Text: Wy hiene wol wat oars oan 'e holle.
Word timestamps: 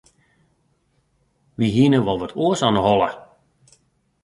Wy 1.57 1.67
hiene 1.75 1.99
wol 2.05 2.19
wat 2.21 2.33
oars 2.43 2.61
oan 2.67 2.77
'e 2.77 2.83
holle. 2.87 3.09